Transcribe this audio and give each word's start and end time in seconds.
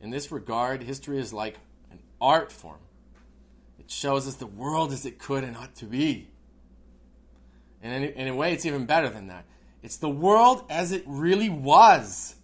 In 0.00 0.10
this 0.10 0.32
regard, 0.32 0.82
history 0.82 1.18
is 1.18 1.32
like 1.32 1.58
an 1.90 1.98
art 2.20 2.50
form. 2.50 2.80
It 3.78 3.90
shows 3.90 4.26
us 4.26 4.36
the 4.36 4.46
world 4.46 4.92
as 4.92 5.04
it 5.04 5.18
could 5.18 5.44
and 5.44 5.56
ought 5.56 5.74
to 5.76 5.86
be. 5.86 6.28
And 7.82 8.04
in, 8.04 8.28
a 8.28 8.34
way, 8.34 8.52
it's 8.52 8.66
even 8.66 8.86
better 8.86 9.08
than 9.08 9.28
that. 9.28 9.44
It's 9.82 9.96
the 9.96 10.10
world 10.10 10.64
as 10.68 10.92
it 10.92 11.02
really 11.06 11.48
was 11.48 12.34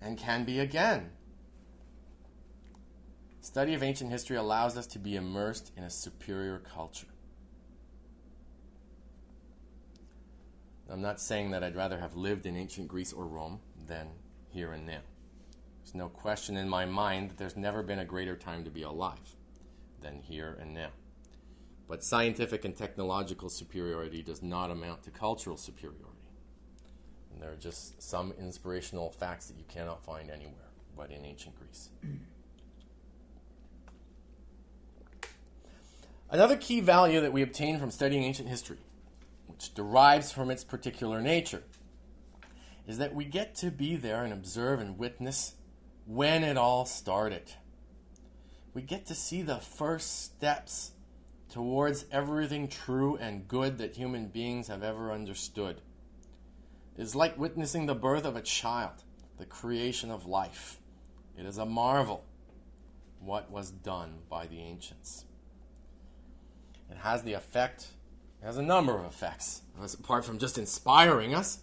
and 0.00 0.18
can 0.18 0.44
be 0.44 0.60
again. 0.60 1.10
Study 3.40 3.74
of 3.74 3.82
ancient 3.82 4.10
history 4.10 4.36
allows 4.36 4.76
us 4.76 4.86
to 4.88 4.98
be 4.98 5.16
immersed 5.16 5.72
in 5.76 5.84
a 5.84 5.90
superior 5.90 6.58
culture. 6.58 7.06
I'm 10.90 11.00
not 11.00 11.20
saying 11.20 11.52
that 11.52 11.64
I'd 11.64 11.74
rather 11.74 11.98
have 11.98 12.16
lived 12.16 12.44
in 12.44 12.56
ancient 12.56 12.88
Greece 12.88 13.12
or 13.12 13.26
Rome 13.26 13.60
than 13.86 14.08
here 14.50 14.72
and 14.72 14.86
now. 14.86 15.00
There's 15.82 15.94
no 15.94 16.08
question 16.08 16.56
in 16.56 16.68
my 16.68 16.86
mind 16.86 17.30
that 17.30 17.38
there's 17.38 17.56
never 17.56 17.82
been 17.82 17.98
a 17.98 18.04
greater 18.04 18.36
time 18.36 18.64
to 18.64 18.70
be 18.70 18.82
alive 18.82 19.36
than 20.00 20.20
here 20.20 20.56
and 20.60 20.72
now. 20.72 20.90
But 21.88 22.04
scientific 22.04 22.64
and 22.64 22.76
technological 22.76 23.50
superiority 23.50 24.22
does 24.22 24.42
not 24.42 24.70
amount 24.70 25.02
to 25.04 25.10
cultural 25.10 25.56
superiority. 25.56 26.08
And 27.32 27.42
there 27.42 27.52
are 27.52 27.56
just 27.56 28.00
some 28.02 28.32
inspirational 28.38 29.10
facts 29.10 29.46
that 29.46 29.58
you 29.58 29.64
cannot 29.68 30.04
find 30.04 30.30
anywhere 30.30 30.72
but 30.96 31.10
in 31.10 31.24
ancient 31.24 31.54
Greece. 31.58 31.88
Another 36.30 36.56
key 36.56 36.80
value 36.80 37.20
that 37.20 37.32
we 37.32 37.42
obtain 37.42 37.78
from 37.78 37.90
studying 37.90 38.24
ancient 38.24 38.48
history, 38.48 38.78
which 39.46 39.74
derives 39.74 40.32
from 40.32 40.50
its 40.50 40.64
particular 40.64 41.20
nature, 41.20 41.62
is 42.86 42.98
that 42.98 43.14
we 43.14 43.24
get 43.24 43.54
to 43.56 43.70
be 43.70 43.96
there 43.96 44.24
and 44.24 44.32
observe 44.32 44.80
and 44.80 44.98
witness 44.98 45.54
when 46.06 46.42
it 46.42 46.56
all 46.56 46.84
started. 46.84 47.52
We 48.74 48.82
get 48.82 49.06
to 49.06 49.14
see 49.14 49.42
the 49.42 49.58
first 49.58 50.24
steps 50.24 50.92
towards 51.50 52.06
everything 52.10 52.68
true 52.68 53.16
and 53.16 53.46
good 53.46 53.78
that 53.78 53.96
human 53.96 54.28
beings 54.28 54.68
have 54.68 54.82
ever 54.82 55.12
understood. 55.12 55.82
It 56.96 57.02
is 57.02 57.14
like 57.14 57.38
witnessing 57.38 57.86
the 57.86 57.94
birth 57.94 58.24
of 58.24 58.36
a 58.36 58.42
child, 58.42 59.04
the 59.38 59.46
creation 59.46 60.10
of 60.10 60.26
life. 60.26 60.78
It 61.38 61.46
is 61.46 61.58
a 61.58 61.66
marvel 61.66 62.24
what 63.20 63.50
was 63.50 63.70
done 63.70 64.18
by 64.28 64.46
the 64.46 64.58
ancients. 64.60 65.24
It 66.90 66.98
has 66.98 67.22
the 67.22 67.34
effect, 67.34 67.86
it 68.42 68.46
has 68.46 68.56
a 68.56 68.62
number 68.62 68.98
of 68.98 69.04
effects, 69.04 69.62
apart 69.98 70.24
from 70.24 70.38
just 70.38 70.58
inspiring 70.58 71.34
us. 71.34 71.60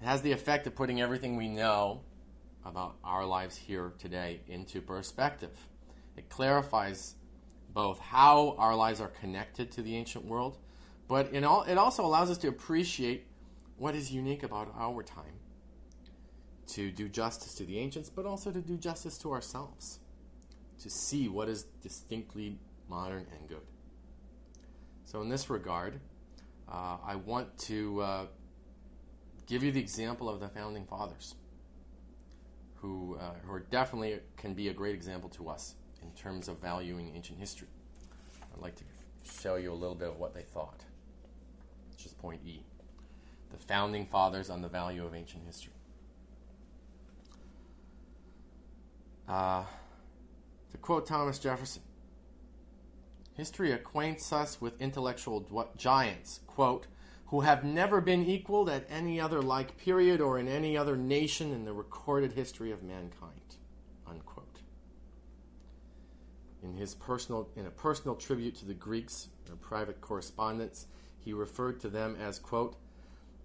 It 0.00 0.04
has 0.04 0.22
the 0.22 0.32
effect 0.32 0.66
of 0.66 0.74
putting 0.74 1.00
everything 1.00 1.36
we 1.36 1.48
know 1.48 2.02
about 2.64 2.96
our 3.04 3.24
lives 3.26 3.56
here 3.56 3.92
today 3.98 4.40
into 4.46 4.80
perspective. 4.80 5.68
It 6.16 6.28
clarifies 6.28 7.14
both 7.72 7.98
how 7.98 8.54
our 8.58 8.74
lives 8.74 9.00
are 9.00 9.08
connected 9.08 9.72
to 9.72 9.82
the 9.82 9.96
ancient 9.96 10.24
world, 10.24 10.58
but 11.08 11.32
it 11.32 11.44
also 11.44 12.04
allows 12.04 12.30
us 12.30 12.38
to 12.38 12.48
appreciate 12.48 13.26
what 13.76 13.94
is 13.94 14.12
unique 14.12 14.42
about 14.42 14.72
our 14.76 15.02
time, 15.02 15.40
to 16.68 16.90
do 16.90 17.08
justice 17.08 17.54
to 17.54 17.64
the 17.64 17.78
ancients, 17.78 18.10
but 18.10 18.26
also 18.26 18.50
to 18.50 18.60
do 18.60 18.76
justice 18.76 19.18
to 19.18 19.32
ourselves, 19.32 19.98
to 20.80 20.90
see 20.90 21.28
what 21.28 21.48
is 21.48 21.64
distinctly 21.82 22.58
modern 22.88 23.26
and 23.36 23.48
good. 23.48 23.66
So, 25.04 25.20
in 25.20 25.28
this 25.28 25.50
regard, 25.50 26.00
uh, 26.70 26.96
I 27.04 27.16
want 27.16 27.58
to 27.60 28.00
uh, 28.00 28.26
give 29.46 29.62
you 29.62 29.72
the 29.72 29.80
example 29.80 30.28
of 30.28 30.40
the 30.40 30.48
founding 30.48 30.86
fathers, 30.86 31.34
who, 32.82 33.16
uh, 33.20 33.30
who 33.46 33.52
are 33.52 33.60
definitely 33.60 34.18
can 34.36 34.54
be 34.54 34.68
a 34.68 34.72
great 34.74 34.94
example 34.94 35.30
to 35.30 35.48
us 35.48 35.76
in 36.02 36.10
terms 36.10 36.48
of 36.48 36.58
valuing 36.58 37.12
ancient 37.14 37.38
history. 37.38 37.68
I'd 38.52 38.60
like 38.60 38.74
to 38.76 38.84
show 39.40 39.54
you 39.54 39.72
a 39.72 39.74
little 39.74 39.94
bit 39.94 40.08
of 40.08 40.18
what 40.18 40.34
they 40.34 40.42
thought. 40.42 40.84
It's 41.92 42.02
just 42.02 42.18
point 42.18 42.40
E. 42.44 42.64
The 43.50 43.58
founding 43.58 44.04
fathers 44.06 44.50
on 44.50 44.62
the 44.62 44.68
value 44.68 45.06
of 45.06 45.14
ancient 45.14 45.44
history. 45.46 45.72
Uh, 49.28 49.62
to 50.72 50.78
quote 50.78 51.06
Thomas 51.06 51.38
Jefferson, 51.38 51.82
History 53.34 53.72
acquaints 53.72 54.32
us 54.32 54.60
with 54.60 54.80
intellectual 54.80 55.68
giants, 55.76 56.40
quote, 56.46 56.86
who 57.32 57.40
have 57.40 57.64
never 57.64 58.02
been 58.02 58.26
equaled 58.26 58.68
at 58.68 58.84
any 58.90 59.18
other 59.18 59.40
like 59.40 59.78
period 59.78 60.20
or 60.20 60.38
in 60.38 60.46
any 60.46 60.76
other 60.76 60.98
nation 60.98 61.50
in 61.50 61.64
the 61.64 61.72
recorded 61.72 62.30
history 62.32 62.70
of 62.70 62.82
mankind, 62.82 63.56
unquote. 64.06 64.60
In 66.62 66.76
his 66.76 66.94
personal, 66.94 67.48
in 67.56 67.64
a 67.64 67.70
personal 67.70 68.16
tribute 68.16 68.54
to 68.56 68.66
the 68.66 68.74
Greeks, 68.74 69.28
in 69.46 69.54
a 69.54 69.56
private 69.56 70.02
correspondence, 70.02 70.88
he 71.20 71.32
referred 71.32 71.80
to 71.80 71.88
them 71.88 72.18
as, 72.20 72.38
quote, 72.38 72.76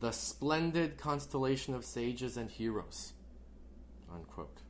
the 0.01 0.11
splendid 0.11 0.97
constellation 0.97 1.73
of 1.73 1.85
sages 1.85 2.35
and 2.35 2.51
heroes, 2.51 3.13
unquote, 4.13 4.63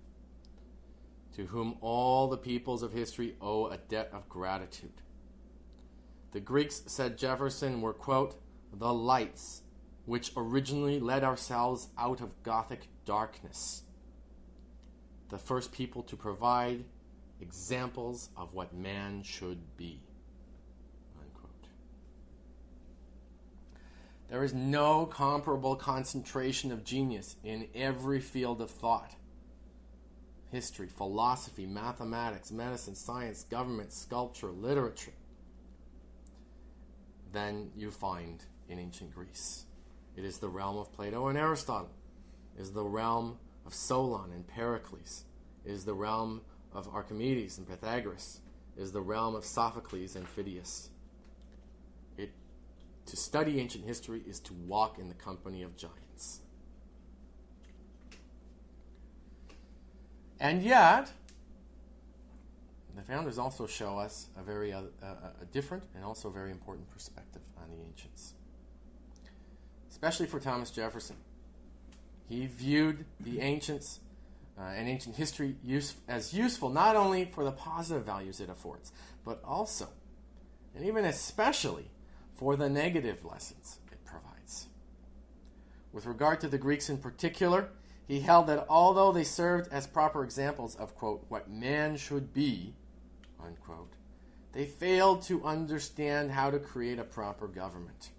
to 1.35 1.47
whom 1.47 1.77
all 1.81 2.27
the 2.27 2.37
peoples 2.37 2.83
of 2.83 2.93
history 2.93 3.35
owe 3.41 3.65
a 3.65 3.77
debt 3.77 4.11
of 4.13 4.29
gratitude. 4.29 5.01
The 6.33 6.39
Greeks, 6.39 6.83
said 6.85 7.17
Jefferson, 7.17 7.81
were, 7.81 7.93
quote, 7.93 8.39
the 8.73 8.93
lights 8.93 9.61
which 10.05 10.31
originally 10.37 10.99
led 10.99 11.23
ourselves 11.23 11.89
out 11.97 12.21
of 12.21 12.41
Gothic 12.43 12.87
darkness. 13.05 13.83
The 15.29 15.37
first 15.37 15.71
people 15.71 16.03
to 16.03 16.15
provide 16.15 16.85
examples 17.41 18.29
of 18.37 18.53
what 18.53 18.73
man 18.73 19.21
should 19.23 19.75
be. 19.75 20.01
Unquote. 21.19 21.67
There 24.29 24.43
is 24.43 24.53
no 24.53 25.05
comparable 25.05 25.75
concentration 25.75 26.71
of 26.71 26.85
genius 26.85 27.35
in 27.43 27.67
every 27.75 28.21
field 28.21 28.61
of 28.61 28.71
thought 28.71 29.13
history, 30.49 30.87
philosophy, 30.87 31.65
mathematics, 31.65 32.51
medicine, 32.53 32.95
science, 32.95 33.43
government, 33.43 33.91
sculpture, 33.91 34.49
literature 34.49 35.11
than 37.33 37.69
you 37.75 37.91
find 37.91 38.43
in 38.69 38.79
ancient 38.79 39.13
Greece. 39.13 39.65
It 40.15 40.25
is 40.25 40.39
the 40.39 40.49
realm 40.49 40.77
of 40.77 40.91
Plato 40.91 41.27
and 41.27 41.37
Aristotle. 41.37 41.91
It 42.57 42.61
is 42.61 42.71
the 42.71 42.83
realm 42.83 43.37
of 43.65 43.73
Solon 43.73 44.31
and 44.31 44.47
Pericles. 44.47 45.25
It 45.65 45.71
is 45.71 45.85
the 45.85 45.93
realm 45.93 46.41
of 46.73 46.87
Archimedes 46.87 47.57
and 47.57 47.67
Pythagoras. 47.67 48.41
It 48.75 48.81
is 48.81 48.91
the 48.91 49.01
realm 49.01 49.35
of 49.35 49.45
Sophocles 49.45 50.15
and 50.15 50.27
Phidias. 50.27 50.89
It, 52.17 52.31
to 53.05 53.15
study 53.15 53.59
ancient 53.59 53.85
history 53.85 54.23
is 54.27 54.39
to 54.41 54.53
walk 54.53 54.97
in 54.99 55.07
the 55.07 55.15
company 55.15 55.63
of 55.63 55.75
giants. 55.77 56.41
And 60.39 60.61
yet, 60.61 61.11
the 62.95 63.01
founders 63.03 63.37
also 63.37 63.67
show 63.67 63.97
us 63.97 64.27
a 64.37 64.43
very 64.43 64.73
uh, 64.73 64.81
a 65.03 65.45
different 65.51 65.83
and 65.95 66.03
also 66.03 66.29
very 66.29 66.51
important 66.51 66.89
perspective 66.89 67.41
on 67.61 67.69
the 67.69 67.77
ancients, 67.83 68.33
especially 69.97 70.27
for 70.27 70.39
Thomas 70.39 70.69
Jefferson. 70.69 71.15
He 72.29 72.45
viewed 72.45 73.05
the 73.19 73.39
ancients 73.39 73.99
uh, 74.55 74.61
and 74.61 74.87
ancient 74.87 75.15
history 75.15 75.55
use, 75.63 75.95
as 76.07 76.35
useful 76.35 76.69
not 76.69 76.95
only 76.95 77.25
for 77.25 77.43
the 77.43 77.51
positive 77.51 78.05
values 78.05 78.39
it 78.39 78.47
affords, 78.47 78.91
but 79.25 79.41
also, 79.43 79.87
and 80.75 80.85
even 80.85 81.03
especially, 81.03 81.89
for 82.35 82.55
the 82.55 82.69
negative 82.69 83.25
lessons 83.25 83.79
it 83.91 84.05
provides. 84.05 84.67
With 85.91 86.05
regard 86.05 86.41
to 86.41 86.47
the 86.47 86.59
Greeks 86.59 86.89
in 86.89 86.99
particular, 86.99 87.69
he 88.07 88.19
held 88.19 88.45
that 88.47 88.67
although 88.69 89.11
they 89.11 89.23
served 89.23 89.73
as 89.73 89.87
proper 89.87 90.23
examples 90.23 90.75
of, 90.75 90.95
quote, 90.95 91.25
what 91.27 91.49
man 91.49 91.97
should 91.97 92.35
be, 92.35 92.75
unquote, 93.43 93.93
they 94.53 94.65
failed 94.65 95.23
to 95.23 95.43
understand 95.43 96.31
how 96.31 96.51
to 96.51 96.59
create 96.59 96.99
a 96.99 97.03
proper 97.03 97.47
government. 97.47 98.11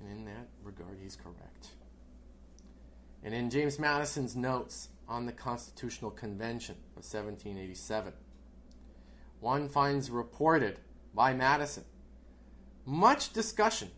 And 0.00 0.10
in 0.10 0.24
that 0.26 0.48
regard, 0.62 0.98
he's 1.02 1.16
correct. 1.16 1.68
And 3.22 3.34
in 3.34 3.50
James 3.50 3.78
Madison's 3.78 4.36
notes 4.36 4.88
on 5.08 5.26
the 5.26 5.32
Constitutional 5.32 6.10
Convention 6.10 6.76
of 6.96 7.04
1787, 7.04 8.12
one 9.40 9.68
finds 9.68 10.10
reported 10.10 10.78
by 11.14 11.32
Madison 11.34 11.84
much 12.84 13.32
discussion 13.32 13.90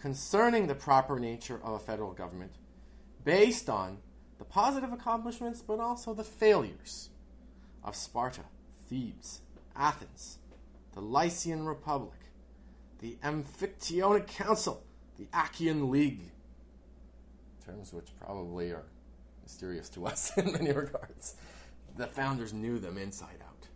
concerning 0.00 0.66
the 0.66 0.74
proper 0.74 1.18
nature 1.18 1.60
of 1.62 1.74
a 1.74 1.78
federal 1.78 2.12
government 2.12 2.52
based 3.24 3.68
on 3.68 3.98
the 4.38 4.44
positive 4.44 4.92
accomplishments 4.92 5.62
but 5.62 5.78
also 5.78 6.12
the 6.12 6.24
failures 6.24 7.10
of 7.84 7.94
Sparta, 7.96 8.42
Thebes, 8.88 9.40
Athens, 9.76 10.38
the 10.92 11.00
Lycian 11.00 11.66
Republic, 11.66 12.18
the 13.00 13.16
Amphictyonic 13.22 14.26
Council, 14.26 14.82
the 15.22 15.38
Achaean 15.38 15.90
League, 15.90 16.30
terms 17.64 17.92
which 17.92 18.08
probably 18.18 18.70
are 18.70 18.84
mysterious 19.42 19.88
to 19.90 20.06
us 20.06 20.32
in 20.36 20.52
many 20.52 20.72
regards. 20.72 21.36
The 21.96 22.06
founders 22.06 22.52
knew 22.52 22.78
them 22.78 22.98
inside 22.98 23.38
out. 23.46 23.68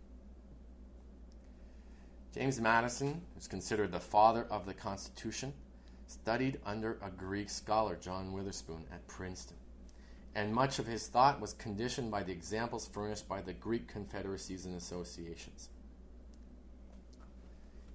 James 2.33 2.59
Madison, 2.59 3.21
who's 3.33 3.47
considered 3.47 3.91
the 3.91 3.99
father 3.99 4.45
of 4.49 4.65
the 4.65 4.73
Constitution, 4.73 5.53
studied 6.07 6.59
under 6.65 6.97
a 7.01 7.09
Greek 7.09 7.49
scholar, 7.49 7.95
John 7.95 8.33
Witherspoon, 8.33 8.85
at 8.91 9.07
Princeton. 9.07 9.57
And 10.35 10.53
much 10.53 10.79
of 10.79 10.85
his 10.85 11.07
thought 11.07 11.41
was 11.41 11.53
conditioned 11.53 12.11
by 12.11 12.23
the 12.23 12.31
examples 12.31 12.87
furnished 12.87 13.27
by 13.27 13.41
the 13.41 13.53
Greek 13.53 13.87
confederacies 13.87 14.65
and 14.65 14.75
associations. 14.75 15.69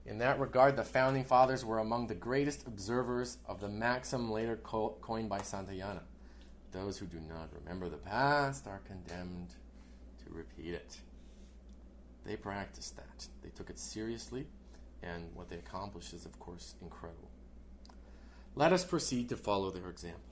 In 0.05 0.19
that 0.19 0.41
regard, 0.41 0.77
the 0.77 0.85
founding 0.85 1.25
fathers 1.25 1.65
were 1.65 1.79
among 1.79 2.09
the 2.09 2.15
greatest 2.15 2.67
observers 2.67 3.39
of 3.47 3.61
the 3.61 3.69
maxim 3.69 4.31
later 4.31 4.57
co- 4.57 4.97
coined 5.01 5.29
by 5.29 5.39
Santayana 5.39 6.03
those 6.73 6.99
who 6.99 7.07
do 7.07 7.21
not 7.21 7.51
remember 7.53 7.89
the 7.89 7.99
past 7.99 8.67
are 8.67 8.81
condemned 8.87 9.55
to 10.25 10.33
repeat 10.33 10.75
it. 10.75 11.01
They 12.25 12.37
practiced 12.37 12.97
that. 12.97 13.29
They 13.43 13.51
took 13.51 13.71
it 13.71 13.79
seriously, 13.79 14.47
and 15.03 15.31
what 15.35 15.49
they 15.49 15.57
accomplished 15.57 16.15
is, 16.15 16.25
of 16.25 16.39
course, 16.39 16.75
incredible. 16.81 17.29
Let 18.55 18.73
us 18.73 18.85
proceed 18.85 19.29
to 19.29 19.37
follow 19.37 19.71
their 19.71 19.89
example. 19.89 20.32